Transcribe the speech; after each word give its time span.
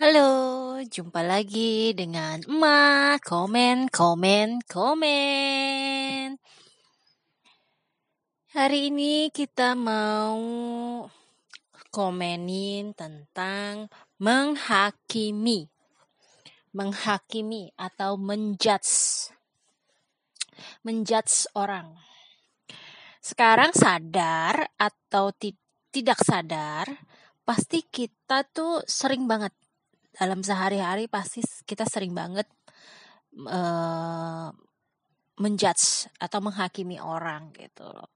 Halo, 0.00 0.80
jumpa 0.88 1.20
lagi 1.20 1.92
dengan 1.92 2.40
emak. 2.48 3.20
Komen, 3.28 3.92
komen, 3.92 4.64
komen. 4.64 6.40
Hari 8.56 8.88
ini 8.88 9.28
kita 9.28 9.76
mau 9.76 10.40
komenin 11.92 12.96
tentang 12.96 13.92
menghakimi. 14.16 15.68
Menghakimi 16.72 17.76
atau 17.76 18.16
menjudge. 18.16 19.28
Menjudge 20.88 21.52
orang. 21.52 22.00
Sekarang 23.20 23.76
sadar 23.76 24.72
atau 24.80 25.36
ti 25.36 25.52
tidak 25.92 26.24
sadar, 26.24 26.88
pasti 27.44 27.84
kita 27.84 28.48
tuh 28.48 28.80
sering 28.88 29.28
banget 29.28 29.52
dalam 30.12 30.44
sehari-hari 30.44 31.08
pasti 31.08 31.40
kita 31.64 31.88
sering 31.88 32.12
banget 32.12 32.46
uh, 33.48 34.52
menjudge 35.40 36.12
atau 36.20 36.38
menghakimi 36.44 37.00
orang 37.00 37.50
gitu 37.56 37.88
loh. 37.88 38.12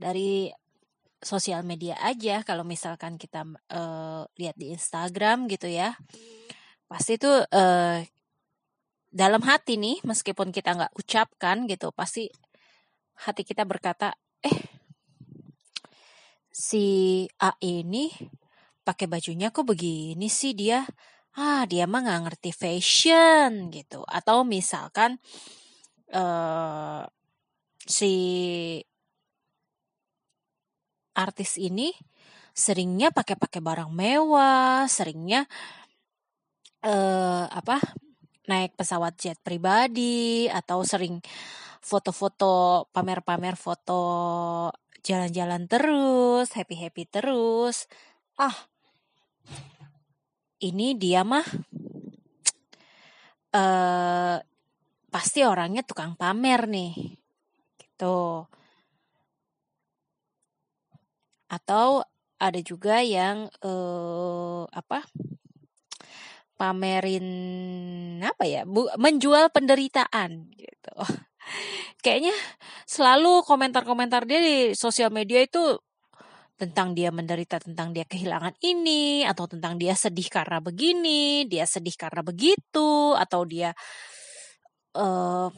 Dari 0.00 0.48
sosial 1.20 1.64
media 1.64 1.96
aja 2.04 2.44
kalau 2.44 2.64
misalkan 2.64 3.16
kita 3.16 3.44
uh, 3.72 4.24
lihat 4.40 4.56
di 4.56 4.72
Instagram 4.72 5.48
gitu 5.48 5.68
ya. 5.68 5.96
Pasti 6.88 7.16
tuh 7.20 7.44
uh, 7.44 7.98
dalam 9.14 9.42
hati 9.46 9.78
nih 9.78 10.02
meskipun 10.02 10.50
kita 10.50 10.74
nggak 10.74 10.94
ucapkan 10.98 11.70
gitu 11.70 11.94
pasti 11.94 12.26
hati 13.22 13.46
kita 13.46 13.62
berkata 13.62 14.10
eh 14.42 14.58
si 16.50 17.22
A 17.38 17.54
ini 17.62 18.10
pakai 18.82 19.06
bajunya 19.06 19.54
kok 19.54 19.70
begini 19.70 20.26
sih 20.26 20.58
dia 20.58 20.82
ah 21.34 21.66
dia 21.66 21.84
mah 21.90 22.00
nggak 22.04 22.22
ngerti 22.30 22.50
fashion 22.54 23.70
gitu. 23.74 24.06
Atau 24.06 24.46
misalkan 24.46 25.18
uh, 26.14 27.02
si 27.84 28.14
artis 31.14 31.58
ini 31.58 31.94
seringnya 32.54 33.10
pakai-pakai 33.10 33.60
barang 33.62 33.90
mewah 33.90 34.86
seringnya 34.86 35.46
uh, 36.86 37.46
apa 37.50 37.82
naik 38.46 38.78
pesawat 38.78 39.18
jet 39.18 39.38
pribadi 39.42 40.46
atau 40.46 40.84
sering 40.86 41.18
foto-foto 41.84 42.86
pamer-pamer 42.94 43.56
foto 43.58 44.02
jalan-jalan 45.04 45.68
terus 45.68 46.48
happy-happy 46.56 47.04
terus. 47.10 47.90
Ah 48.40 48.54
ini 50.60 50.94
dia 50.94 51.26
mah 51.26 51.46
uh, 53.54 54.36
pasti 55.14 55.46
orangnya 55.46 55.86
tukang 55.86 56.18
pamer 56.18 56.66
nih 56.66 56.92
gitu. 57.78 58.46
Atau 61.46 62.02
ada 62.42 62.60
juga 62.60 62.98
yang 62.98 63.46
uh, 63.62 64.66
apa 64.74 65.06
pamerin 66.58 67.26
apa 68.22 68.44
ya 68.46 68.62
bu, 68.66 68.90
menjual 68.98 69.50
penderitaan 69.54 70.50
gitu. 70.54 70.94
Kayaknya 72.04 72.34
selalu 72.84 73.46
komentar-komentar 73.46 74.28
dia 74.28 74.42
di 74.42 74.56
sosial 74.76 75.08
media 75.08 75.40
itu 75.40 75.78
tentang 76.54 76.94
dia 76.94 77.10
menderita, 77.10 77.58
tentang 77.58 77.90
dia 77.90 78.06
kehilangan 78.06 78.54
ini, 78.62 79.26
atau 79.26 79.50
tentang 79.50 79.74
dia 79.74 79.98
sedih 79.98 80.30
karena 80.30 80.62
begini, 80.62 81.50
dia 81.50 81.66
sedih 81.66 81.94
karena 81.98 82.22
begitu, 82.22 83.14
atau 83.18 83.42
dia 83.42 83.74
uh, 84.94 85.50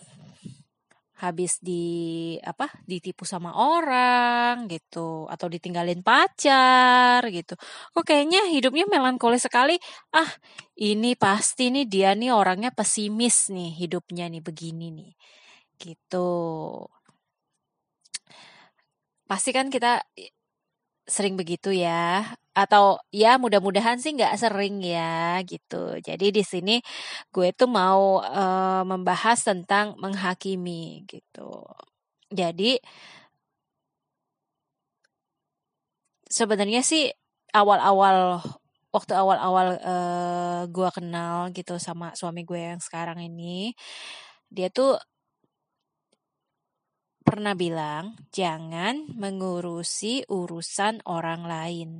habis 1.17 1.57
di 1.65 2.37
apa 2.45 2.69
ditipu 2.85 3.25
sama 3.25 3.57
orang 3.57 4.69
gitu 4.69 5.25
atau 5.33 5.49
ditinggalin 5.49 6.05
pacar 6.05 7.25
gitu. 7.33 7.57
Kok 7.97 8.05
kayaknya 8.05 8.53
hidupnya 8.53 8.85
melankolis 8.85 9.49
sekali. 9.49 9.81
Ah 10.13 10.29
ini 10.77 11.17
pasti 11.17 11.73
nih 11.73 11.89
dia 11.89 12.13
nih 12.13 12.37
orangnya 12.37 12.69
pesimis 12.69 13.49
nih 13.49 13.73
hidupnya 13.81 14.29
nih 14.29 14.45
begini 14.45 14.93
nih 14.93 15.13
gitu. 15.81 16.29
Pasti 19.25 19.51
kan 19.57 19.73
kita 19.73 20.05
sering 21.07 21.35
begitu 21.41 21.71
ya. 21.73 22.35
Atau 22.57 22.99
ya 23.13 23.37
mudah-mudahan 23.43 23.99
sih 24.03 24.17
nggak 24.17 24.37
sering 24.43 24.81
ya 24.85 25.41
gitu. 25.45 26.01
Jadi 26.01 26.27
di 26.37 26.43
sini 26.45 26.75
gue 27.35 27.49
tuh 27.55 27.69
mau 27.71 28.21
uh, 28.23 28.83
membahas 28.87 29.39
tentang 29.45 29.95
menghakimi 30.03 31.05
gitu. 31.09 31.63
Jadi 32.33 32.81
sebenarnya 36.31 36.83
sih 36.83 37.11
awal-awal 37.55 38.43
waktu 38.95 39.13
awal-awal 39.15 39.67
uh, 39.81 40.63
gue 40.69 40.89
kenal 40.97 41.53
gitu 41.53 41.77
sama 41.77 42.17
suami 42.19 42.43
gue 42.49 42.59
yang 42.75 42.83
sekarang 42.83 43.21
ini 43.21 43.77
dia 44.49 44.69
tuh 44.73 44.97
pernah 47.37 47.53
bilang, 47.53 48.17
jangan 48.33 49.13
mengurusi 49.13 50.25
urusan 50.25 51.05
orang 51.05 51.45
lain. 51.45 51.91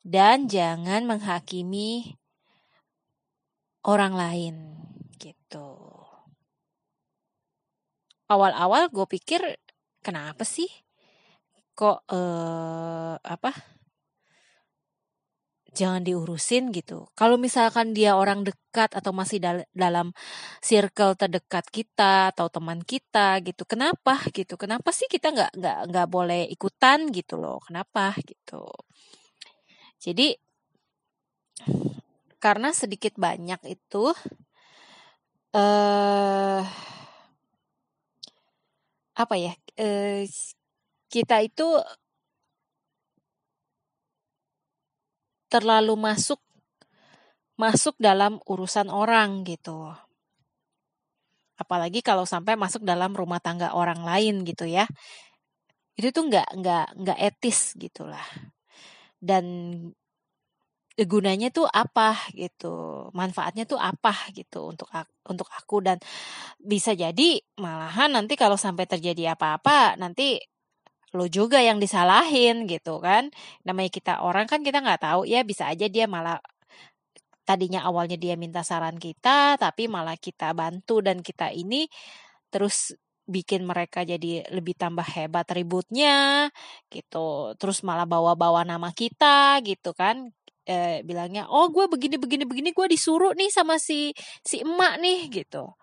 Dan 0.00 0.46
jangan 0.46 1.10
menghakimi 1.10 2.14
orang 3.82 4.14
lain 4.14 4.54
gitu. 5.18 5.74
Awal-awal 8.30 8.94
gue 8.94 9.06
pikir 9.10 9.42
kenapa 10.06 10.46
sih 10.46 10.70
kok 11.74 12.06
eh, 12.12 13.14
apa 13.18 13.79
jangan 15.80 16.02
diurusin 16.08 16.64
gitu. 16.78 17.08
Kalau 17.18 17.36
misalkan 17.46 17.86
dia 17.96 18.12
orang 18.22 18.40
dekat 18.48 18.90
atau 18.98 19.12
masih 19.20 19.38
dal 19.44 19.58
dalam 19.72 20.12
circle 20.68 21.16
terdekat 21.20 21.64
kita 21.72 22.12
atau 22.36 22.46
teman 22.52 22.80
kita 22.84 23.40
gitu, 23.48 23.62
kenapa 23.72 24.14
gitu? 24.36 24.54
Kenapa 24.62 24.88
sih 24.98 25.08
kita 25.14 25.26
nggak 25.34 25.50
nggak 25.58 25.78
nggak 25.90 26.08
boleh 26.16 26.42
ikutan 26.54 27.08
gitu 27.16 27.34
loh? 27.42 27.58
Kenapa 27.66 28.12
gitu? 28.28 28.62
Jadi 30.04 30.36
karena 32.40 32.72
sedikit 32.72 33.14
banyak 33.20 33.60
itu 33.68 34.04
eh 35.54 36.62
apa 39.22 39.34
ya? 39.36 39.52
Eh, 39.76 40.24
kita 41.12 41.36
itu 41.44 41.66
terlalu 45.50 45.98
masuk 45.98 46.38
masuk 47.60 47.98
dalam 48.00 48.40
urusan 48.48 48.88
orang 48.88 49.44
gitu. 49.44 49.92
Apalagi 51.60 52.00
kalau 52.00 52.24
sampai 52.24 52.56
masuk 52.56 52.80
dalam 52.88 53.12
rumah 53.12 53.36
tangga 53.36 53.76
orang 53.76 54.00
lain 54.00 54.48
gitu 54.48 54.64
ya. 54.64 54.88
Itu 55.92 56.08
tuh 56.08 56.32
nggak 56.32 56.56
nggak 56.56 56.86
nggak 57.04 57.18
etis 57.20 57.76
gitulah. 57.76 58.24
Dan 59.20 59.44
gunanya 61.04 61.48
tuh 61.48 61.64
apa 61.64 62.28
gitu 62.36 63.08
manfaatnya 63.16 63.64
tuh 63.64 63.80
apa 63.80 64.12
gitu 64.36 64.68
untuk 64.74 64.88
untuk 65.24 65.48
aku 65.48 65.80
dan 65.80 65.96
bisa 66.60 66.92
jadi 66.92 67.40
malahan 67.56 68.12
nanti 68.12 68.36
kalau 68.36 68.60
sampai 68.60 68.84
terjadi 68.84 69.32
apa-apa 69.32 69.96
nanti 69.96 70.36
lo 71.14 71.26
juga 71.26 71.58
yang 71.58 71.82
disalahin 71.82 72.66
gitu 72.70 73.02
kan. 73.02 73.30
Namanya 73.66 73.90
kita 73.90 74.12
orang 74.22 74.46
kan 74.46 74.62
kita 74.62 74.78
nggak 74.82 75.02
tahu 75.02 75.26
ya 75.26 75.42
bisa 75.42 75.66
aja 75.66 75.86
dia 75.90 76.06
malah 76.06 76.38
tadinya 77.42 77.82
awalnya 77.82 78.14
dia 78.14 78.38
minta 78.38 78.62
saran 78.62 78.94
kita 78.94 79.58
tapi 79.58 79.90
malah 79.90 80.14
kita 80.14 80.54
bantu 80.54 81.02
dan 81.02 81.18
kita 81.18 81.50
ini 81.50 81.90
terus 82.46 82.94
bikin 83.30 83.62
mereka 83.62 84.02
jadi 84.02 84.46
lebih 84.50 84.74
tambah 84.74 85.06
hebat 85.06 85.46
ributnya 85.54 86.50
gitu. 86.90 87.54
Terus 87.58 87.82
malah 87.86 88.06
bawa-bawa 88.06 88.66
nama 88.66 88.90
kita 88.90 89.62
gitu 89.62 89.94
kan. 89.94 90.34
E, 90.66 91.02
bilangnya 91.02 91.46
oh 91.50 91.70
gue 91.72 91.86
begini 91.90 92.20
begini 92.20 92.44
begini 92.46 92.70
gue 92.70 92.86
disuruh 92.90 93.32
nih 93.34 93.50
sama 93.50 93.78
si 93.82 94.14
si 94.46 94.62
emak 94.62 94.98
nih 95.02 95.20
gitu. 95.42 95.74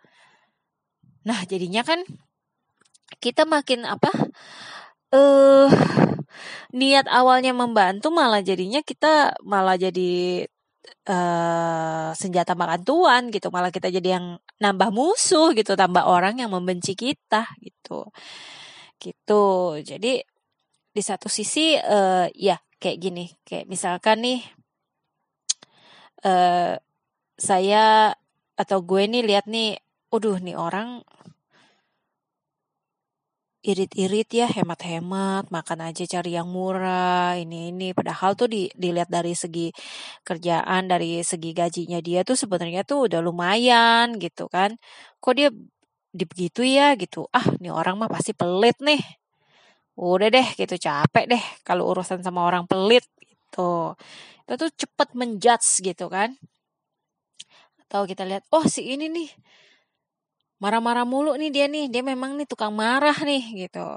Nah 1.28 1.40
jadinya 1.48 1.84
kan 1.84 2.04
kita 3.24 3.48
makin 3.48 3.88
apa 3.88 4.12
uh, 5.13 5.69
niat 6.75 7.07
awalnya 7.07 7.56
membantu 7.56 8.12
malah 8.12 8.44
jadinya 8.44 8.83
kita 8.83 9.38
malah 9.44 9.80
jadi 9.80 10.45
uh, 11.07 12.12
senjata 12.13 12.54
makan 12.54 12.81
tuan 12.83 13.24
gitu. 13.31 13.48
Malah 13.54 13.71
kita 13.71 13.88
jadi 13.92 14.19
yang 14.19 14.39
nambah 14.59 14.89
musuh 14.92 15.54
gitu 15.56 15.74
tambah 15.80 16.04
orang 16.07 16.42
yang 16.44 16.51
membenci 16.51 16.94
kita 16.94 17.48
gitu. 17.63 18.09
Gitu. 19.00 19.45
Jadi 19.83 20.13
di 20.92 21.01
satu 21.06 21.30
sisi 21.30 21.77
uh, 21.77 22.27
ya 22.33 22.57
kayak 22.81 22.98
gini. 23.00 23.25
Kayak 23.48 23.65
misalkan 23.69 24.24
nih 24.25 24.39
uh, 26.25 26.75
saya 27.38 28.13
atau 28.57 28.81
gue 28.81 29.06
nih 29.06 29.21
lihat 29.21 29.45
nih, 29.45 29.77
aduh 30.09 30.42
nih 30.42 30.57
orang 30.57 31.06
irit-irit 33.68 34.30
ya 34.31 34.48
hemat-hemat 34.48 35.52
makan 35.52 35.80
aja 35.92 36.04
cari 36.08 36.40
yang 36.40 36.48
murah 36.48 37.36
ini 37.36 37.75
ini. 37.75 37.92
Padahal 37.92 38.31
tuh 38.40 38.48
di, 38.48 38.72
dilihat 38.72 39.12
dari 39.12 39.36
segi 39.36 39.68
kerjaan 40.24 40.88
dari 40.88 41.19
segi 41.22 41.52
gajinya 41.52 42.00
dia 42.00 42.24
tuh 42.24 42.40
sebenarnya 42.40 42.88
tuh 42.88 43.12
udah 43.12 43.19
lumayan 43.19 44.16
gitu 44.24 44.48
kan. 44.48 44.80
Kok 45.19 45.34
dia 45.36 45.50
di 46.16 46.24
begitu 46.24 46.64
ya 46.64 46.96
gitu? 46.96 47.28
Ah 47.36 47.44
nih 47.60 47.72
orang 47.75 48.00
mah 48.00 48.08
pasti 48.08 48.31
pelit 48.31 48.80
nih. 48.80 49.02
Udah 50.00 50.30
deh 50.31 50.48
gitu 50.56 50.75
capek 50.80 51.25
deh 51.31 51.44
kalau 51.68 51.84
urusan 51.92 52.24
sama 52.24 52.48
orang 52.48 52.64
pelit 52.72 53.04
gitu. 53.19 53.98
Kita 54.48 54.54
tuh 54.56 54.72
cepet 54.80 55.10
menjudge 55.19 55.69
gitu 55.84 56.08
kan. 56.08 56.40
Atau 57.84 58.08
kita 58.08 58.24
lihat 58.24 58.44
oh 58.56 58.64
si 58.68 58.81
ini 58.96 59.12
nih 59.12 59.30
marah-marah 60.57 61.06
mulu 61.06 61.33
nih 61.38 61.50
dia 61.54 61.65
nih. 61.69 61.89
Dia 61.89 62.04
memang 62.06 62.38
nih 62.38 62.48
tukang 62.50 62.74
marah 62.74 63.15
nih 63.21 63.68
gitu. 63.68 63.88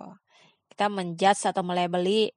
Kita 0.71 0.89
menjudge 0.89 1.51
atau 1.51 1.63
melebeli 1.65 2.31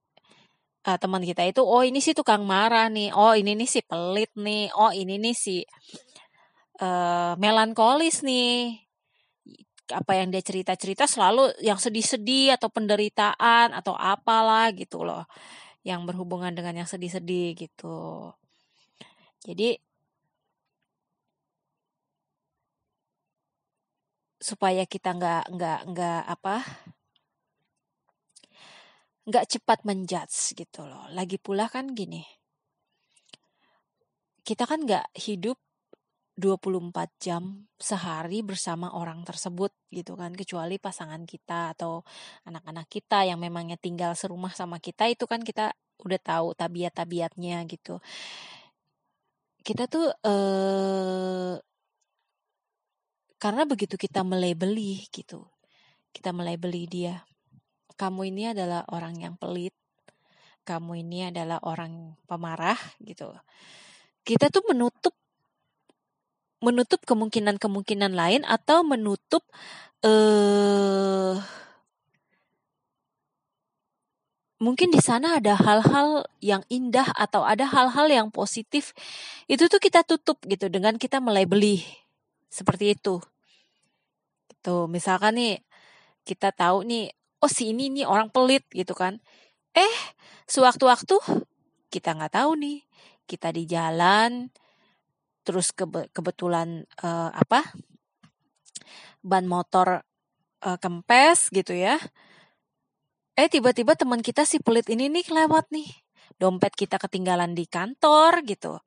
uh, 0.88 0.98
teman 1.00 1.24
kita 1.24 1.44
itu 1.48 1.64
oh 1.64 1.84
ini 1.84 2.00
sih 2.04 2.16
tukang 2.16 2.44
marah 2.44 2.88
nih. 2.92 3.12
Oh 3.16 3.36
ini 3.36 3.56
nih 3.56 3.70
si 3.70 3.80
pelit 3.84 4.32
nih. 4.36 4.72
Oh 4.76 4.92
ini 4.92 5.20
nih 5.20 5.36
si 5.36 5.64
uh, 6.84 7.34
melankolis 7.40 8.24
nih. 8.24 8.80
Apa 9.92 10.16
yang 10.16 10.32
dia 10.32 10.40
cerita-cerita 10.40 11.04
selalu 11.06 11.52
yang 11.60 11.76
sedih-sedih 11.76 12.56
atau 12.56 12.72
penderitaan 12.72 13.76
atau 13.76 13.94
apalah 13.94 14.72
gitu 14.72 15.04
loh. 15.04 15.28
Yang 15.84 16.08
berhubungan 16.08 16.56
dengan 16.56 16.84
yang 16.84 16.88
sedih-sedih 16.88 17.60
gitu. 17.60 18.32
Jadi 19.44 19.76
supaya 24.44 24.84
kita 24.84 25.16
nggak 25.16 25.44
nggak 25.56 25.80
nggak 25.96 26.22
apa 26.28 26.56
nggak 29.24 29.46
cepat 29.48 29.80
menjudge 29.88 30.52
gitu 30.60 30.84
loh. 30.84 31.08
Lagi 31.16 31.40
pula 31.40 31.72
kan 31.72 31.96
gini, 31.96 32.20
kita 34.44 34.68
kan 34.68 34.84
nggak 34.84 35.16
hidup 35.16 35.56
24 36.36 37.14
jam 37.22 37.70
sehari 37.78 38.42
bersama 38.42 38.92
orang 38.98 39.22
tersebut 39.22 39.70
gitu 39.94 40.18
kan 40.18 40.34
kecuali 40.34 40.82
pasangan 40.82 41.24
kita 41.30 41.78
atau 41.78 42.02
anak-anak 42.50 42.90
kita 42.90 43.30
yang 43.30 43.38
memangnya 43.38 43.78
tinggal 43.78 44.18
serumah 44.18 44.50
sama 44.58 44.82
kita 44.82 45.06
itu 45.14 45.30
kan 45.30 45.46
kita 45.46 45.78
udah 46.02 46.20
tahu 46.20 46.58
tabiat-tabiatnya 46.58 47.62
gitu 47.70 48.02
kita 49.62 49.86
tuh 49.86 50.10
eh, 50.26 51.54
karena 53.44 53.68
begitu 53.68 54.00
kita 54.00 54.24
melebeli 54.24 55.04
gitu, 55.12 55.44
kita 56.16 56.32
melebeli 56.32 56.88
dia. 56.88 57.28
Kamu 58.00 58.24
ini 58.32 58.56
adalah 58.56 58.88
orang 58.88 59.20
yang 59.20 59.36
pelit. 59.36 59.76
Kamu 60.64 60.96
ini 60.96 61.28
adalah 61.28 61.60
orang 61.68 62.16
pemarah 62.24 62.80
gitu. 63.04 63.36
Kita 64.24 64.48
tuh 64.48 64.64
menutup 64.72 65.12
menutup 66.64 67.04
kemungkinan-kemungkinan 67.04 68.16
lain 68.16 68.48
atau 68.48 68.88
menutup 68.88 69.44
eh 70.00 71.36
mungkin 74.64 74.88
di 74.96 75.04
sana 75.04 75.44
ada 75.44 75.60
hal-hal 75.60 76.24
yang 76.40 76.64
indah 76.72 77.12
atau 77.20 77.44
ada 77.44 77.68
hal-hal 77.68 78.08
yang 78.08 78.28
positif 78.32 78.96
itu 79.52 79.68
tuh 79.68 79.84
kita 79.84 80.08
tutup 80.08 80.40
gitu 80.48 80.72
dengan 80.72 80.96
kita 80.96 81.20
melebeli 81.20 81.84
seperti 82.48 82.96
itu 82.96 83.20
Tuh, 84.64 84.88
misalkan 84.88 85.36
nih 85.36 85.60
kita 86.24 86.56
tahu 86.56 86.88
nih, 86.88 87.12
oh 87.44 87.52
si 87.52 87.76
ini 87.76 87.92
nih 87.92 88.08
orang 88.08 88.32
pelit 88.32 88.64
gitu 88.72 88.96
kan. 88.96 89.20
Eh, 89.76 89.96
sewaktu-waktu 90.48 91.20
kita 91.92 92.16
nggak 92.16 92.40
tahu 92.40 92.56
nih, 92.56 92.80
kita 93.28 93.52
di 93.52 93.68
jalan, 93.68 94.48
terus 95.44 95.76
kebe 95.76 96.08
kebetulan 96.16 96.88
uh, 97.04 97.30
apa 97.36 97.76
ban 99.20 99.44
motor 99.44 100.00
uh, 100.64 100.78
kempes 100.80 101.52
gitu 101.52 101.76
ya. 101.76 102.00
Eh 103.36 103.52
tiba-tiba 103.52 104.00
teman 104.00 104.24
kita 104.24 104.48
si 104.48 104.64
pelit 104.64 104.88
ini 104.88 105.12
nih 105.12 105.28
lewat 105.28 105.76
nih, 105.76 105.92
dompet 106.40 106.72
kita 106.80 106.96
ketinggalan 106.96 107.52
di 107.52 107.68
kantor 107.68 108.48
gitu. 108.48 108.80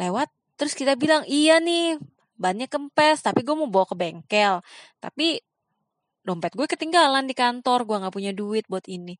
Lewat, 0.00 0.32
terus 0.56 0.72
kita 0.72 0.96
bilang 0.96 1.28
iya 1.28 1.60
nih 1.60 2.00
bannya 2.42 2.66
kempes 2.66 3.22
tapi 3.22 3.46
gue 3.46 3.54
mau 3.54 3.70
bawa 3.70 3.86
ke 3.86 3.94
bengkel. 3.94 4.58
Tapi 4.98 5.38
dompet 6.26 6.58
gue 6.58 6.66
ketinggalan 6.66 7.30
di 7.30 7.34
kantor 7.38 7.86
gue 7.86 7.96
nggak 8.02 8.14
punya 8.14 8.32
duit 8.34 8.66
buat 8.66 8.82
ini. 8.90 9.14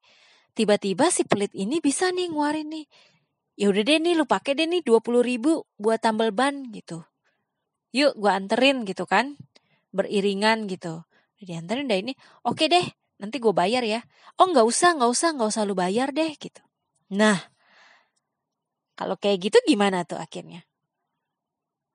Tiba-tiba 0.59 1.09
si 1.15 1.23
pelit 1.23 1.55
ini 1.55 1.79
bisa 1.79 2.11
nih 2.11 2.35
nguarin 2.35 2.69
nih. 2.75 2.87
Ya 3.57 3.71
udah 3.71 3.83
deh 3.87 3.99
nih 4.03 4.19
lu 4.19 4.27
pakai 4.27 4.59
deh 4.59 4.67
nih 4.67 4.83
dua 4.83 4.99
puluh 4.99 5.23
ribu 5.23 5.63
buat 5.79 6.03
tambal 6.03 6.35
ban 6.35 6.67
gitu. 6.75 7.07
Yuk 7.95 8.19
gue 8.19 8.31
anterin 8.35 8.83
gitu 8.83 9.07
kan. 9.07 9.39
Beriringan 9.95 10.67
gitu. 10.67 11.07
Udah 11.39 11.47
dianterin 11.47 11.87
deh 11.87 11.99
ini. 12.03 12.13
Oke 12.43 12.67
deh 12.67 12.85
nanti 13.23 13.39
gue 13.39 13.55
bayar 13.55 13.87
ya. 13.87 14.03
Oh 14.43 14.51
nggak 14.51 14.67
usah 14.67 14.99
nggak 14.99 15.11
usah 15.15 15.29
nggak 15.39 15.49
usah 15.55 15.63
lu 15.63 15.79
bayar 15.79 16.11
deh 16.11 16.35
gitu. 16.37 16.61
Nah 17.15 17.39
kalau 18.93 19.17
kayak 19.17 19.49
gitu 19.49 19.59
gimana 19.65 20.05
tuh 20.05 20.21
akhirnya 20.21 20.69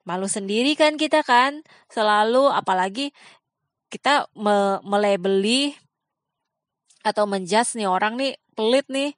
malu 0.07 0.31
sendiri 0.31 0.79
kan 0.79 0.95
kita 0.95 1.19
kan 1.27 1.59
selalu 1.91 2.47
apalagi 2.47 3.11
kita 3.91 4.31
me 4.39 4.79
melebeli 4.87 5.75
atau 7.03 7.27
menjudge 7.27 7.75
nih 7.75 7.87
orang 7.87 8.15
nih 8.19 8.39
pelit 8.55 8.87
nih. 8.87 9.11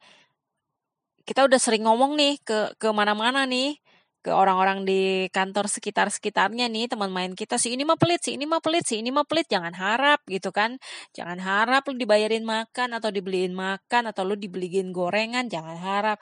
Kita 1.25 1.45
udah 1.45 1.62
sering 1.62 1.86
ngomong 1.86 2.18
nih 2.18 2.41
ke 2.41 2.74
ke 2.81 2.89
mana-mana 2.89 3.45
nih 3.45 3.77
ke 4.19 4.31
orang-orang 4.36 4.83
di 4.83 5.31
kantor 5.31 5.71
sekitar-sekitarnya 5.71 6.68
nih 6.68 6.92
teman 6.92 7.07
main 7.12 7.31
kita 7.31 7.56
si 7.56 7.71
ini 7.75 7.88
mah 7.88 7.95
pelit 7.95 8.19
si 8.19 8.36
ini 8.36 8.44
mah 8.44 8.60
pelit 8.60 8.83
si 8.83 9.00
ini 9.00 9.10
mah 9.16 9.24
pelit. 9.24 9.48
Jangan 9.48 9.74
harap 9.75 10.19
gitu 10.27 10.51
kan. 10.51 10.75
Jangan 11.16 11.39
harap 11.39 11.88
lu 11.88 11.95
dibayarin 11.95 12.44
makan 12.44 13.00
atau 13.00 13.10
dibeliin 13.16 13.56
makan 13.56 14.12
atau 14.12 14.24
lu 14.27 14.36
dibeliin 14.36 14.92
gorengan 14.92 15.48
jangan 15.48 15.77
harap. 15.80 16.18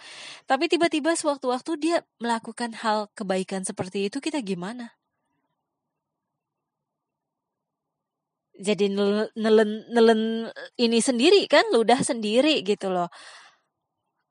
Tapi 0.46 0.70
tiba-tiba 0.70 1.18
sewaktu-waktu 1.18 1.72
dia 1.82 1.98
melakukan 2.22 2.77
hal 2.82 3.10
kebaikan 3.18 3.66
seperti 3.66 4.10
itu 4.12 4.22
kita 4.22 4.39
gimana? 4.46 4.94
Jadi 8.58 8.89
nelen, 8.89 9.86
nelen 9.94 10.22
ini 10.82 10.98
sendiri 10.98 11.46
kan 11.46 11.62
ludah 11.70 12.01
sendiri 12.01 12.66
gitu 12.66 12.89
loh 12.89 13.06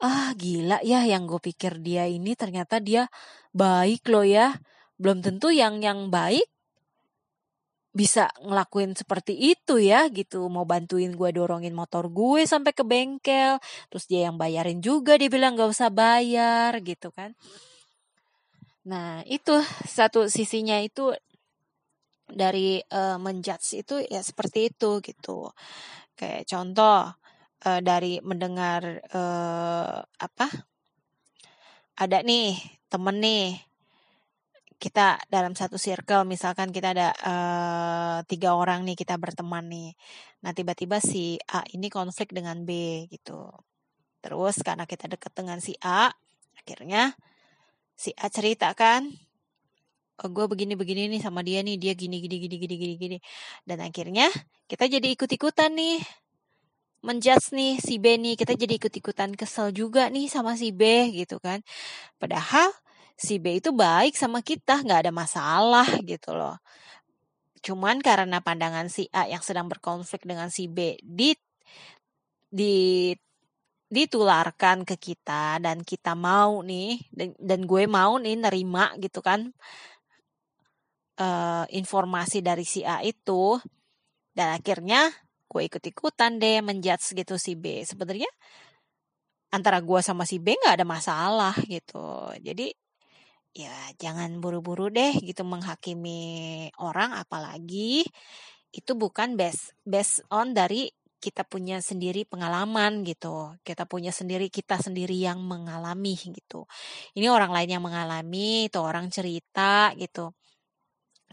ah 0.03 0.33
gila 0.37 0.85
ya 0.85 1.05
yang 1.09 1.25
gue 1.25 1.41
pikir 1.41 1.81
dia 1.81 2.05
ini 2.05 2.37
ternyata 2.37 2.81
dia 2.83 3.09
baik 3.57 4.09
loh 4.13 4.27
ya. 4.27 4.57
Belum 5.01 5.21
tentu 5.21 5.53
yang 5.53 5.81
yang 5.85 6.09
baik 6.09 6.49
bisa 7.97 8.29
ngelakuin 8.45 8.93
seperti 8.93 9.33
itu 9.57 9.81
ya 9.81 10.09
gitu. 10.13 10.49
Mau 10.53 10.69
bantuin 10.69 11.17
gue 11.17 11.31
dorongin 11.33 11.73
motor 11.73 12.13
gue 12.13 12.45
sampai 12.45 12.77
ke 12.77 12.85
bengkel 12.85 13.57
terus 13.89 14.05
dia 14.05 14.29
yang 14.29 14.37
bayarin 14.37 14.85
juga 14.85 15.17
dia 15.17 15.33
bilang 15.33 15.57
gak 15.57 15.73
usah 15.73 15.89
bayar 15.89 16.77
gitu 16.85 17.09
kan. 17.09 17.33
Nah 18.85 19.25
itu 19.25 19.57
satu 19.89 20.29
sisinya 20.29 20.77
itu 20.79 21.17
dari 22.29 22.83
uh, 22.93 23.17
menjudge 23.17 23.81
itu 23.81 24.05
ya 24.13 24.21
seperti 24.21 24.69
itu 24.75 25.01
gitu. 25.01 25.51
Kayak 26.19 26.45
contoh 26.49 27.17
uh, 27.67 27.81
dari 27.83 28.23
mendengar 28.23 29.03
uh, 29.11 29.99
apa? 30.07 30.47
Ada 31.99 32.23
nih 32.23 32.55
temen 32.87 33.19
nih. 33.19 33.59
Kita 34.77 35.17
dalam 35.33 35.57
satu 35.57 35.81
circle 35.81 36.29
misalkan 36.29 36.69
kita 36.69 36.93
ada 36.93 37.09
uh, 37.25 38.19
tiga 38.29 38.53
orang 38.53 38.85
nih 38.85 38.95
kita 38.95 39.17
berteman 39.17 39.67
nih. 39.73 39.91
Nah 40.45 40.53
tiba-tiba 40.53 41.01
si 41.01 41.41
A 41.49 41.65
ini 41.73 41.89
konflik 41.89 42.31
dengan 42.31 42.63
B 42.69 43.03
gitu. 43.09 43.51
Terus 44.21 44.61
karena 44.61 44.85
kita 44.85 45.09
deket 45.09 45.33
dengan 45.33 45.59
si 45.65 45.73
A 45.81 46.13
akhirnya 46.61 47.17
si 47.97 48.13
A 48.21 48.29
cerita 48.29 48.69
kan 48.77 49.09
oh, 50.21 50.29
gue 50.29 50.45
begini 50.45 50.77
begini 50.77 51.09
nih 51.09 51.25
sama 51.25 51.41
dia 51.41 51.65
nih 51.65 51.81
dia 51.81 51.97
gini 51.97 52.21
gini 52.21 52.37
gini 52.37 52.57
gini 52.61 52.75
gini 52.77 52.95
gini. 53.01 53.19
Dan 53.65 53.81
akhirnya 53.81 54.29
kita 54.69 54.93
jadi 54.93 55.09
ikut 55.09 55.31
ikutan 55.33 55.73
nih 55.73 56.05
menjudge 57.07 57.55
nih 57.55 57.79
si 57.79 58.03
B 58.03 58.19
nih. 58.19 58.35
Kita 58.35 58.59
jadi 58.59 58.75
ikut-ikutan 58.83 59.39
kesel 59.39 59.71
juga 59.71 60.11
nih 60.11 60.27
sama 60.27 60.59
si 60.59 60.75
B 60.75 60.83
gitu 61.15 61.39
kan. 61.39 61.63
Padahal 62.19 62.75
si 63.15 63.39
B 63.39 63.63
itu 63.63 63.71
baik 63.73 64.19
sama 64.19 64.43
kita 64.43 64.83
nggak 64.83 65.09
ada 65.09 65.13
masalah 65.15 65.89
gitu 66.05 66.35
loh. 66.35 66.59
Cuman 67.63 68.03
karena 68.03 68.43
pandangan 68.43 68.91
si 68.91 69.07
A 69.15 69.31
yang 69.31 69.43
sedang 69.43 69.71
berkonflik 69.71 70.27
dengan 70.27 70.51
si 70.51 70.67
B 70.67 70.99
di 71.03 71.33
di 72.51 73.11
ditularkan 73.87 74.83
ke 74.83 74.99
kita 74.99 75.63
dan 75.63 75.87
kita 75.87 76.19
mau 76.19 76.59
nih 76.67 76.99
dan, 77.15 77.39
dan 77.39 77.61
gue 77.71 77.87
mau 77.87 78.19
nih 78.19 78.35
nerima 78.35 78.91
gitu 78.99 79.23
kan 79.23 79.55
uh, 81.21 81.65
informasi 81.71 82.43
dari 82.45 82.67
si 82.67 82.83
A 82.83 83.01
itu. 83.03 83.59
Dan 84.37 84.53
akhirnya 84.53 85.09
gue 85.47 85.63
ikut-ikutan 85.71 86.39
deh 86.43 86.61
menjudge 86.61 87.15
gitu 87.15 87.35
si 87.39 87.55
B 87.55 87.83
sebenarnya 87.87 88.29
antara 89.55 89.79
gue 89.81 90.01
sama 90.03 90.27
si 90.27 90.43
B 90.43 90.59
nggak 90.59 90.83
ada 90.83 90.87
masalah 90.87 91.55
gitu 91.67 92.35
jadi 92.43 92.75
ya 93.57 93.73
jangan 93.97 94.37
buru-buru 94.43 94.93
deh 94.93 95.17
gitu 95.25 95.41
menghakimi 95.47 96.69
orang 96.77 97.17
apalagi 97.17 98.05
itu 98.75 98.93
bukan 98.93 99.41
best 99.41 99.73
best 99.87 100.21
on 100.29 100.53
dari 100.53 100.93
kita 101.17 101.43
punya 101.43 101.81
sendiri 101.81 102.29
pengalaman 102.29 103.03
gitu. 103.03 103.57
Kita 103.65 103.89
punya 103.89 104.13
sendiri 104.13 104.53
kita 104.53 104.79
sendiri 104.79 105.17
yang 105.17 105.41
mengalami 105.43 106.15
gitu. 106.15 106.69
Ini 107.17 107.33
orang 107.33 107.51
lain 107.51 107.71
yang 107.81 107.83
mengalami, 107.83 108.69
itu 108.69 108.79
orang 108.79 109.09
cerita 109.11 109.91
gitu. 109.97 110.31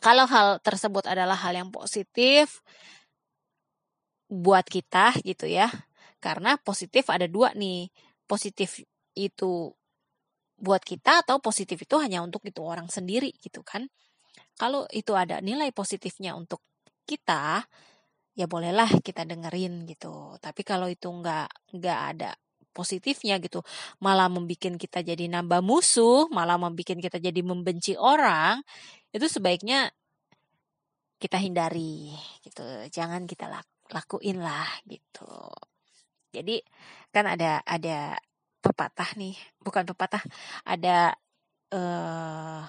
Kalau 0.01 0.25
hal 0.27 0.59
tersebut 0.59 1.07
adalah 1.07 1.37
hal 1.39 1.53
yang 1.55 1.69
positif 1.71 2.63
buat 4.33 4.65
kita 4.65 5.21
gitu 5.21 5.45
ya. 5.45 5.69
Karena 6.17 6.57
positif 6.57 7.05
ada 7.13 7.29
dua 7.29 7.53
nih. 7.53 7.93
Positif 8.25 8.81
itu 9.13 9.69
buat 10.57 10.81
kita 10.81 11.21
atau 11.27 11.37
positif 11.37 11.77
itu 11.85 11.95
hanya 12.01 12.25
untuk 12.25 12.41
itu 12.49 12.63
orang 12.65 12.89
sendiri 12.89 13.29
gitu 13.37 13.61
kan. 13.61 13.85
Kalau 14.57 14.89
itu 14.89 15.13
ada 15.13 15.37
nilai 15.43 15.69
positifnya 15.69 16.33
untuk 16.33 16.61
kita, 17.05 17.65
ya 18.33 18.45
bolehlah 18.49 18.89
kita 19.03 19.27
dengerin 19.27 19.85
gitu. 19.85 20.37
Tapi 20.39 20.61
kalau 20.65 20.89
itu 20.89 21.09
nggak 21.09 21.77
nggak 21.77 21.99
ada 22.15 22.31
positifnya 22.73 23.37
gitu, 23.37 23.61
malah 24.01 24.29
membuat 24.31 24.77
kita 24.81 25.05
jadi 25.05 25.29
nambah 25.29 25.61
musuh, 25.61 26.25
malah 26.33 26.57
membuat 26.57 26.97
kita 26.97 27.21
jadi 27.21 27.41
membenci 27.45 27.93
orang, 27.93 28.65
itu 29.13 29.25
sebaiknya 29.29 29.93
kita 31.21 31.37
hindari 31.37 32.13
gitu. 32.41 32.63
Jangan 32.89 33.29
kita 33.29 33.45
lakuin 33.93 34.41
lah 34.41 34.67
gitu. 34.89 35.29
Jadi 36.33 36.57
kan 37.13 37.29
ada 37.29 37.61
ada 37.61 38.17
pepatah 38.57 39.13
nih, 39.21 39.37
bukan 39.61 39.85
pepatah, 39.85 40.23
ada 40.65 41.13
uh, 41.69 42.65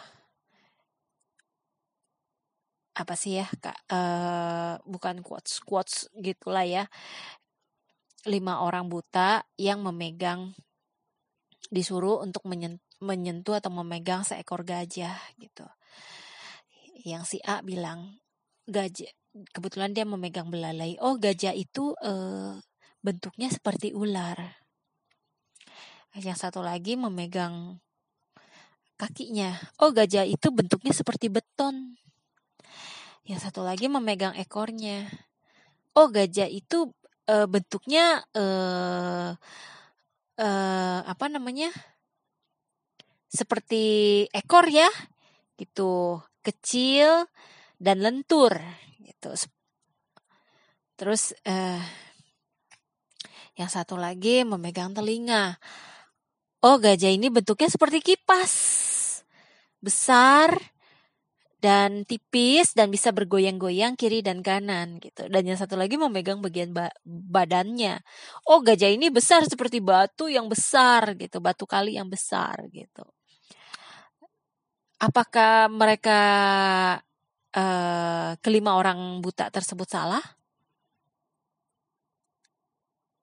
apa 2.94 3.14
sih 3.16 3.40
ya 3.40 3.48
kak? 3.48 3.78
Uh, 3.88 4.76
bukan 4.84 5.24
quotes 5.24 5.64
quotes 5.64 6.12
gitulah 6.20 6.68
ya. 6.68 6.84
Lima 8.28 8.60
orang 8.60 8.88
buta 8.92 9.48
yang 9.56 9.80
memegang 9.80 10.52
disuruh 11.72 12.20
untuk 12.20 12.44
menyentuh 13.00 13.56
atau 13.56 13.72
memegang 13.72 14.22
seekor 14.24 14.64
gajah 14.64 15.16
gitu. 15.40 15.64
Yang 17.04 17.36
si 17.36 17.38
A 17.44 17.60
bilang 17.60 18.23
gajah 18.64 19.10
kebetulan 19.50 19.92
dia 19.92 20.04
memegang 20.06 20.48
belalai. 20.48 20.96
Oh 21.02 21.18
gajah 21.18 21.52
itu 21.52 21.96
uh, 22.00 22.58
bentuknya 23.04 23.50
seperti 23.50 23.92
ular. 23.92 24.38
Yang 26.14 26.46
satu 26.46 26.62
lagi 26.62 26.94
memegang 26.94 27.82
kakinya. 28.94 29.58
Oh 29.82 29.90
gajah 29.90 30.22
itu 30.22 30.48
bentuknya 30.54 30.94
seperti 30.94 31.26
beton. 31.26 31.98
Yang 33.24 33.48
satu 33.48 33.64
lagi 33.64 33.88
memegang 33.88 34.36
ekornya. 34.36 35.08
Oh, 35.96 36.12
gajah 36.12 36.44
itu 36.44 36.92
e, 37.24 37.48
bentuknya 37.48 38.20
e, 38.36 38.44
e, 40.36 40.48
apa 41.08 41.26
namanya? 41.32 41.72
Seperti 43.32 44.26
ekor 44.28 44.68
ya, 44.68 44.86
gitu, 45.56 46.20
kecil 46.44 47.26
dan 47.84 48.00
lentur, 48.00 48.56
gitu. 49.04 49.36
Terus 50.96 51.36
e, 51.44 51.54
yang 53.60 53.68
satu 53.68 54.00
lagi 54.00 54.48
memegang 54.48 54.96
telinga. 54.96 55.60
Oh, 56.64 56.80
gajah 56.80 57.12
ini 57.12 57.28
bentuknya 57.28 57.68
seperti 57.68 58.00
kipas. 58.00 58.52
Besar, 59.84 60.56
dan 61.64 62.04
tipis 62.04 62.76
dan 62.76 62.92
bisa 62.92 63.08
bergoyang-goyang 63.08 63.96
kiri 63.96 64.20
dan 64.20 64.44
kanan 64.44 65.00
gitu. 65.00 65.24
Dan 65.32 65.48
yang 65.48 65.56
satu 65.56 65.80
lagi 65.80 65.96
memegang 65.96 66.44
bagian 66.44 66.76
ba 66.76 66.92
badannya. 67.08 68.04
Oh, 68.44 68.60
gajah 68.60 68.92
ini 68.92 69.08
besar 69.08 69.48
seperti 69.48 69.80
batu 69.80 70.28
yang 70.28 70.44
besar 70.44 71.16
gitu, 71.16 71.40
batu 71.40 71.64
kali 71.64 71.96
yang 71.96 72.12
besar 72.12 72.68
gitu. 72.68 73.08
Apakah 75.00 75.72
mereka 75.72 76.20
uh, 77.56 78.36
kelima 78.42 78.76
orang 78.76 79.22
buta 79.24 79.48
tersebut 79.50 79.88
salah? 79.88 80.22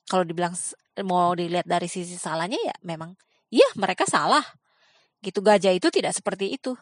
Kalau 0.07 0.27
dibilang 0.27 0.51
mau 1.07 1.31
dilihat 1.31 1.63
dari 1.63 1.87
sisi 1.87 2.19
salahnya 2.19 2.59
ya 2.59 2.75
memang 2.83 3.15
iya 3.51 3.67
mereka 3.79 4.03
salah. 4.07 4.43
Gitu 5.21 5.39
gajah 5.39 5.71
itu 5.71 5.87
tidak 5.93 6.17
seperti 6.17 6.55
itu 6.57 6.73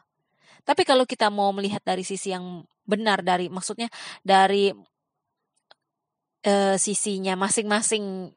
tapi 0.70 0.84
kalau 0.84 1.08
kita 1.08 1.32
mau 1.32 1.50
melihat 1.56 1.82
dari 1.82 2.03
sisi 2.03 2.29
yang 2.29 2.62
benar 2.84 3.25
dari 3.25 3.48
maksudnya 3.50 3.88
dari 4.25 4.74
uh, 6.46 6.75
sisinya 6.77 7.34
masing-masing 7.34 8.34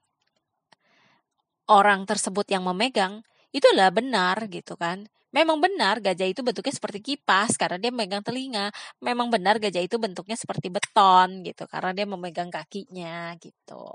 orang 1.71 2.05
tersebut 2.05 2.49
yang 2.53 2.65
memegang 2.65 3.25
itu 3.53 3.65
adalah 3.69 3.93
benar 3.93 4.49
gitu 4.49 4.77
kan. 4.81 5.09
Memang 5.33 5.59
benar 5.65 5.99
gajah 6.05 6.29
itu 6.29 6.45
bentuknya 6.45 6.75
seperti 6.77 7.01
kipas 7.01 7.57
karena 7.57 7.81
dia 7.81 7.89
memegang 7.89 8.21
telinga. 8.21 8.69
Memang 9.01 9.33
benar 9.33 9.57
gajah 9.57 9.81
itu 9.81 9.97
bentuknya 9.97 10.37
seperti 10.37 10.69
beton 10.69 11.41
gitu 11.45 11.65
karena 11.69 11.91
dia 11.97 12.07
memegang 12.09 12.53
kakinya 12.53 13.33
gitu. 13.41 13.89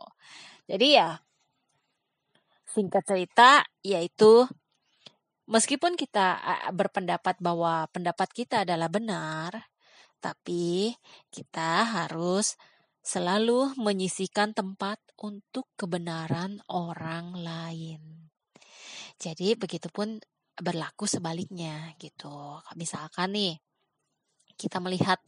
Jadi 0.65 0.97
ya 0.97 1.17
singkat 2.67 3.05
cerita 3.07 3.63
yaitu 3.85 4.49
Meskipun 5.47 5.95
kita 5.95 6.43
berpendapat 6.75 7.39
bahwa 7.39 7.87
pendapat 7.95 8.27
kita 8.35 8.67
adalah 8.67 8.91
benar, 8.91 9.71
tapi 10.19 10.91
kita 11.31 11.87
harus 11.87 12.59
selalu 12.99 13.71
menyisikan 13.79 14.51
tempat 14.51 14.99
untuk 15.15 15.71
kebenaran 15.79 16.59
orang 16.67 17.31
lain. 17.39 18.27
Jadi 19.15 19.55
begitupun 19.55 20.19
berlaku 20.57 21.05
sebaliknya 21.05 21.93
gitu. 22.01 22.61
Misalkan 22.75 23.33
nih 23.33 23.55
kita 24.57 24.81
melihat 24.81 25.21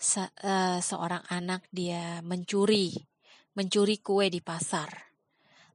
se 0.00 0.20
uh, 0.20 0.80
seorang 0.80 1.24
anak 1.28 1.64
dia 1.72 2.20
mencuri, 2.24 2.92
mencuri 3.56 4.00
kue 4.00 4.32
di 4.32 4.40
pasar. 4.40 4.88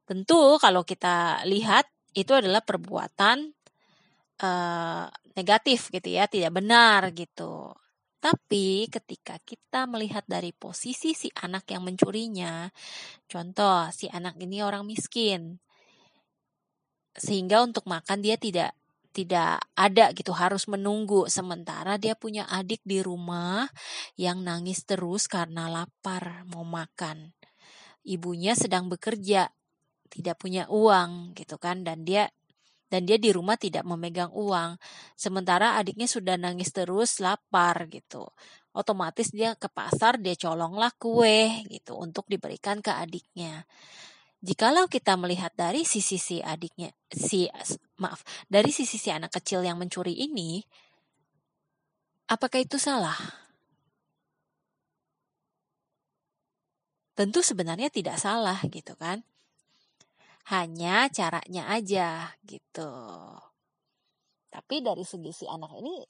Tentu 0.06 0.62
kalau 0.62 0.86
kita 0.86 1.46
lihat 1.50 1.90
itu 2.14 2.32
adalah 2.34 2.62
perbuatan 2.62 3.54
uh, 4.42 5.06
negatif 5.36 5.90
gitu 5.90 6.10
ya, 6.10 6.30
tidak 6.30 6.54
benar 6.58 7.14
gitu. 7.14 7.74
Tapi 8.22 8.90
ketika 8.90 9.38
kita 9.38 9.86
melihat 9.86 10.26
dari 10.26 10.50
posisi 10.50 11.14
si 11.14 11.30
anak 11.46 11.70
yang 11.70 11.86
mencurinya, 11.86 12.66
contoh 13.30 13.86
si 13.94 14.10
anak 14.10 14.42
ini 14.42 14.66
orang 14.66 14.82
miskin, 14.90 15.62
sehingga 17.16 17.64
untuk 17.64 17.88
makan 17.88 18.22
dia 18.22 18.36
tidak 18.36 18.76
tidak 19.16 19.64
ada 19.80 20.12
gitu 20.12 20.36
harus 20.36 20.68
menunggu 20.68 21.32
sementara 21.32 21.96
dia 21.96 22.20
punya 22.20 22.44
adik 22.52 22.84
di 22.84 23.00
rumah 23.00 23.64
yang 24.20 24.44
nangis 24.44 24.84
terus 24.84 25.32
karena 25.32 25.72
lapar 25.72 26.44
mau 26.52 26.68
makan 26.68 27.32
ibunya 28.04 28.54
sedang 28.60 28.92
bekerja 28.92 29.48
tidak 30.12 30.36
punya 30.36 30.68
uang 30.68 31.32
gitu 31.32 31.56
kan 31.56 31.88
dan 31.88 32.04
dia 32.04 32.28
dan 32.86 33.04
dia 33.04 33.18
di 33.18 33.34
rumah 33.34 33.58
tidak 33.58 33.82
memegang 33.84 34.30
uang. 34.32 34.78
Sementara 35.18 35.76
adiknya 35.76 36.06
sudah 36.06 36.38
nangis 36.38 36.70
terus, 36.70 37.18
lapar 37.18 37.90
gitu. 37.90 38.30
Otomatis 38.72 39.34
dia 39.34 39.58
ke 39.58 39.68
pasar, 39.68 40.22
dia 40.22 40.38
colonglah 40.38 40.94
kue 40.96 41.66
gitu 41.68 41.98
untuk 41.98 42.30
diberikan 42.30 42.80
ke 42.80 42.94
adiknya. 42.94 43.66
Jikalau 44.46 44.86
kita 44.86 45.18
melihat 45.18 45.50
dari 45.58 45.82
sisi 45.90 46.22
si 46.22 46.38
adiknya, 46.38 46.94
si 47.10 47.50
maaf, 47.98 48.22
dari 48.46 48.70
sisi 48.70 49.02
si 49.02 49.10
anak 49.10 49.34
kecil 49.34 49.66
yang 49.66 49.82
mencuri 49.82 50.14
ini, 50.14 50.62
apakah 52.30 52.62
itu 52.62 52.78
salah? 52.78 53.18
Tentu 57.18 57.42
sebenarnya 57.42 57.90
tidak 57.90 58.22
salah 58.22 58.62
gitu 58.70 58.94
kan 58.94 59.26
hanya 60.54 61.10
caranya 61.10 61.64
aja 61.74 62.30
gitu. 62.46 62.92
Tapi 64.54 64.76
dari 64.86 65.02
segi 65.02 65.32
si 65.34 65.46
anak 65.50 65.74
ini 65.82 66.06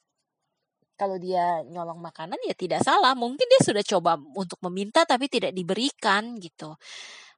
kalau 0.96 1.15
dia 1.20 1.63
nyolong 1.63 2.04
makanan 2.04 2.39
ya 2.44 2.56
tidak 2.56 2.84
salah. 2.84 3.15
Mungkin 3.15 3.48
dia 3.48 3.62
sudah 3.63 3.84
coba 3.84 4.20
untuk 4.36 4.60
meminta 4.68 5.08
tapi 5.08 5.32
tidak 5.32 5.56
diberikan 5.56 6.36
gitu. 6.39 6.75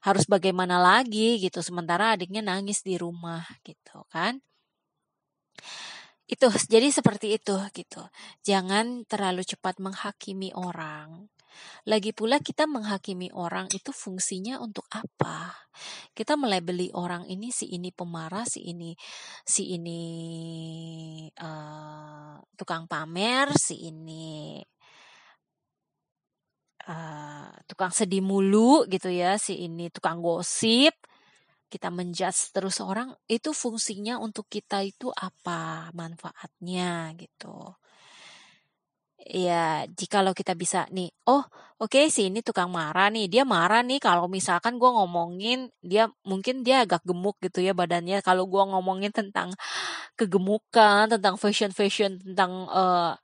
Harus 0.07 0.23
bagaimana 0.23 0.79
lagi 0.79 1.35
gitu 1.43 1.59
sementara 1.59 2.15
adiknya 2.15 2.39
nangis 2.39 2.79
di 2.79 2.95
rumah 2.95 3.43
gitu 3.67 4.07
kan. 4.07 4.39
Itu 6.27 6.47
jadi 6.71 6.87
seperti 6.87 7.35
itu 7.35 7.55
gitu. 7.75 8.03
Jangan 8.47 9.03
terlalu 9.03 9.43
cepat 9.43 9.83
menghakimi 9.83 10.55
orang. 10.55 11.27
Lagi 11.89 12.13
pula 12.13 12.37
kita 12.37 12.69
menghakimi 12.69 13.33
orang 13.33 13.67
itu 13.73 13.89
fungsinya 13.89 14.61
untuk 14.61 14.85
apa? 14.93 15.55
Kita 16.13 16.37
melebeli 16.37 16.93
orang 16.93 17.25
ini 17.25 17.49
si 17.49 17.73
ini 17.73 17.89
pemarah 17.89 18.45
si 18.45 18.69
ini 18.69 18.93
si 19.41 19.73
ini 19.73 20.03
uh, 21.41 22.37
tukang 22.53 22.85
pamer 22.85 23.49
si 23.57 23.89
ini 23.89 24.61
tukang 27.67 27.91
sedih 27.91 28.23
mulu 28.23 28.87
gitu 28.87 29.11
ya 29.11 29.35
si 29.35 29.67
ini 29.67 29.91
tukang 29.91 30.23
gosip. 30.23 30.95
Kita 31.67 31.91
menjudge 31.91 32.55
terus 32.55 32.79
orang 32.79 33.11
itu 33.27 33.51
fungsinya 33.51 34.23
untuk 34.23 34.47
kita 34.47 34.79
itu 34.87 35.11
apa 35.11 35.91
manfaatnya 35.91 37.11
gitu. 37.19 37.75
Ya 39.27 39.83
jikalau 39.91 40.31
kita 40.31 40.55
bisa 40.55 40.87
nih 40.87 41.11
oh 41.27 41.43
oke 41.83 41.91
okay, 41.91 42.07
si 42.07 42.31
ini 42.31 42.39
tukang 42.39 42.71
marah 42.71 43.11
nih 43.11 43.27
dia 43.27 43.43
marah 43.43 43.83
nih 43.83 43.99
kalau 43.99 44.31
misalkan 44.31 44.79
gue 44.79 44.87
ngomongin 44.87 45.67
dia 45.83 46.07
mungkin 46.23 46.63
dia 46.63 46.87
agak 46.87 47.03
gemuk 47.03 47.35
gitu 47.43 47.59
ya 47.59 47.75
badannya. 47.75 48.23
Kalau 48.23 48.47
gue 48.47 48.63
ngomongin 48.63 49.11
tentang 49.11 49.51
kegemukan 50.15 51.11
tentang 51.11 51.35
fashion 51.35 51.75
fashion 51.75 52.15
tentang 52.23 52.71
uh, 52.71 53.19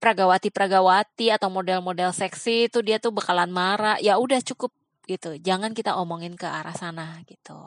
pragawati-pragawati 0.00 1.28
atau 1.30 1.52
model-model 1.52 2.10
seksi 2.16 2.72
itu 2.72 2.80
dia 2.80 2.96
tuh 2.96 3.12
bakalan 3.12 3.52
marah 3.52 4.00
ya 4.00 4.16
udah 4.16 4.40
cukup 4.40 4.72
gitu. 5.04 5.36
Jangan 5.36 5.76
kita 5.76 5.94
omongin 6.00 6.34
ke 6.34 6.48
arah 6.48 6.74
sana 6.74 7.20
gitu. 7.28 7.58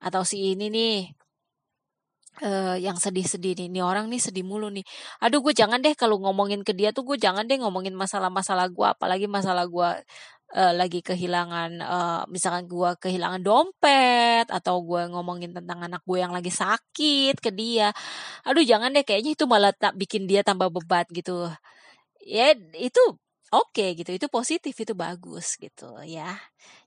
Atau 0.00 0.24
si 0.24 0.56
ini 0.56 0.72
nih 0.72 0.96
uh, 2.44 2.76
yang 2.76 2.96
sedih-sedih 2.96 3.56
nih, 3.56 3.68
nih 3.72 3.84
orang 3.84 4.08
nih 4.12 4.20
sedih 4.20 4.44
mulu 4.44 4.68
nih. 4.72 4.84
Aduh, 5.24 5.40
gue 5.44 5.54
jangan 5.56 5.80
deh 5.80 5.94
kalau 5.96 6.20
ngomongin 6.20 6.60
ke 6.66 6.72
dia 6.76 6.92
tuh 6.92 7.04
gue 7.06 7.16
jangan 7.20 7.44
deh 7.48 7.56
ngomongin 7.60 7.94
masalah-masalah 7.96 8.68
gue, 8.72 8.86
apalagi 8.86 9.26
masalah 9.30 9.64
gue 9.68 9.88
uh, 10.54 10.72
lagi 10.76 11.02
kehilangan, 11.02 11.70
uh, 11.82 12.22
misalkan 12.30 12.70
gue 12.70 12.90
kehilangan 13.02 13.42
dompet 13.42 14.46
atau 14.52 14.82
gue 14.84 15.02
ngomongin 15.10 15.50
tentang 15.56 15.82
anak 15.82 16.02
gue 16.06 16.18
yang 16.22 16.30
lagi 16.30 16.52
sakit 16.54 17.40
ke 17.42 17.50
dia. 17.50 17.90
Aduh, 18.46 18.62
jangan 18.62 18.94
deh, 18.94 19.02
kayaknya 19.02 19.34
itu 19.34 19.44
malah 19.50 19.74
tak 19.74 19.98
bikin 19.98 20.30
dia 20.30 20.46
tambah 20.46 20.70
bebat 20.70 21.08
gitu. 21.10 21.50
Ya 22.22 22.54
itu 22.78 23.02
oke 23.54 23.70
okay, 23.72 23.94
gitu 23.94 24.10
itu 24.10 24.26
positif 24.26 24.74
itu 24.74 24.94
bagus 24.98 25.54
gitu 25.54 25.86
ya 26.02 26.34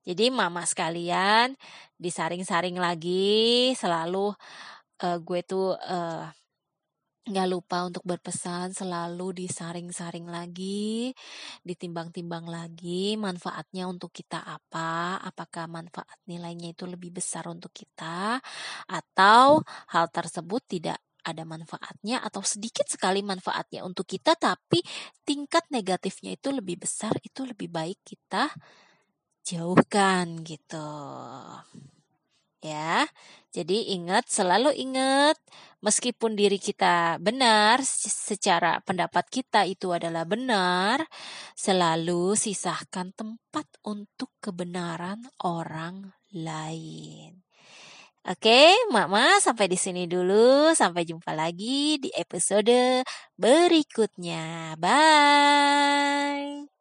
jadi 0.04 0.28
mama 0.28 0.68
sekalian 0.68 1.56
disaring-saring 1.96 2.76
lagi 2.76 3.72
selalu 3.80 4.36
uh, 5.04 5.18
gue 5.24 5.40
tuh 5.48 5.76
uh, 5.80 6.28
nggak 7.30 7.48
lupa 7.50 7.86
untuk 7.86 8.02
berpesan 8.02 8.74
selalu 8.74 9.46
disaring-saring 9.46 10.26
lagi, 10.26 11.14
ditimbang-timbang 11.62 12.50
lagi 12.50 13.14
manfaatnya 13.16 13.86
untuk 13.86 14.10
kita 14.10 14.42
apa, 14.42 15.22
apakah 15.22 15.70
manfaat 15.70 16.18
nilainya 16.26 16.74
itu 16.74 16.90
lebih 16.90 17.22
besar 17.22 17.46
untuk 17.46 17.70
kita 17.70 18.42
atau 18.90 19.62
hal 19.94 20.10
tersebut 20.10 20.62
tidak 20.66 20.98
ada 21.22 21.44
manfaatnya 21.46 22.24
atau 22.26 22.42
sedikit 22.42 22.88
sekali 22.90 23.22
manfaatnya 23.22 23.86
untuk 23.86 24.10
kita 24.10 24.34
tapi 24.40 24.82
tingkat 25.22 25.68
negatifnya 25.70 26.34
itu 26.34 26.50
lebih 26.50 26.82
besar 26.82 27.14
itu 27.22 27.46
lebih 27.46 27.70
baik 27.70 28.00
kita 28.02 28.50
jauhkan 29.44 30.42
gitu 30.42 30.90
ya 32.60 33.08
jadi 33.50 33.96
ingat 33.96 34.28
selalu 34.30 34.76
ingat 34.76 35.40
meskipun 35.80 36.36
diri 36.36 36.60
kita 36.60 37.18
benar 37.24 37.80
secara 37.88 38.84
pendapat 38.84 39.26
kita 39.32 39.64
itu 39.64 39.96
adalah 39.96 40.28
benar 40.28 41.08
selalu 41.56 42.36
sisahkan 42.36 43.16
tempat 43.16 43.68
untuk 43.88 44.36
kebenaran 44.44 45.24
orang 45.44 46.12
lain 46.36 47.40
Oke, 48.28 48.76
Mama 48.92 49.40
sampai 49.40 49.72
di 49.72 49.80
sini 49.80 50.04
dulu. 50.04 50.76
Sampai 50.76 51.08
jumpa 51.08 51.32
lagi 51.32 51.96
di 52.04 52.12
episode 52.12 53.08
berikutnya. 53.40 54.76
Bye. 54.76 56.79